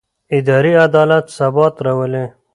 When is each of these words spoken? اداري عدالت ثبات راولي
اداري 0.37 0.73
عدالت 0.85 1.25
ثبات 1.37 1.75
راولي 1.85 2.25